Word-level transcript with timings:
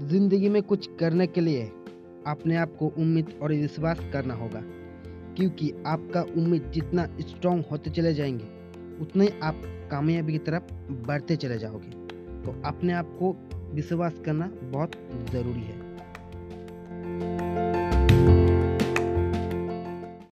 ज़िंदगी 0.00 0.48
में 0.48 0.62
कुछ 0.62 0.88
करने 1.00 1.26
के 1.26 1.40
लिए 1.40 1.62
अपने 2.26 2.56
आप 2.56 2.76
को 2.78 2.92
उम्मीद 2.98 3.38
और 3.42 3.52
विश्वास 3.52 4.00
करना 4.12 4.34
होगा, 4.34 4.62
क्योंकि 5.36 5.72
आपका 5.86 6.22
उम्मीद 6.22 6.70
जितना 6.74 7.04
स्ट्रांग 7.20 7.64
होते 7.70 7.90
चले 7.90 8.14
जाएँगे, 8.14 8.44
उतना 9.00 9.24
ही 9.24 9.30
आप 9.42 9.62
कामयाबी 9.90 10.32
की 10.32 10.38
तरफ़ 10.38 10.72
बढ़ते 11.06 11.36
चले 11.36 11.58
जाओगे। 11.58 11.90
तो 12.42 12.62
अपने 12.64 12.92
आप 12.92 13.16
को 13.22 13.36
विश्वास 13.74 14.14
करना 14.24 14.50
बहुत 14.62 14.92
ज़रूरी 15.32 15.60
है। 15.60 15.89